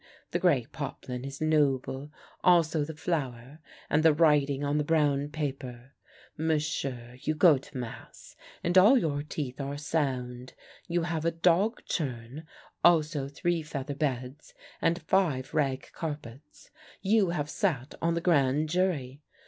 The 0.31 0.39
grey 0.39 0.65
poplin 0.71 1.23
is 1.23 1.41
noble, 1.41 2.11
also 2.43 2.83
the 2.83 2.95
flour, 2.95 3.59
and 3.87 4.01
the 4.01 4.15
writing 4.15 4.63
on 4.63 4.79
the 4.79 4.83
brown 4.83 5.29
paper. 5.29 5.91
M'sieu', 6.39 7.19
you 7.21 7.35
go 7.35 7.59
to 7.59 7.77
mass, 7.77 8.35
and 8.63 8.79
all 8.79 8.97
your 8.97 9.21
teeth 9.21 9.61
are 9.61 9.77
sound; 9.77 10.55
you 10.87 11.03
have 11.03 11.23
a 11.23 11.29
dog 11.29 11.85
churn, 11.85 12.45
also 12.83 13.27
three 13.27 13.61
feather 13.61 13.93
beds, 13.93 14.55
and 14.81 15.03
five 15.03 15.53
rag 15.53 15.91
carpets; 15.93 16.71
you 17.03 17.29
have 17.29 17.47
sat 17.47 17.93
on 18.01 18.15
the 18.15 18.21
grand 18.21 18.69
jury. 18.69 19.21